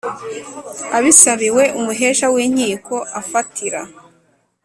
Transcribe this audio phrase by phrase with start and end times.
[0.97, 3.81] abisabiwe Umuhesha w inkiko afatira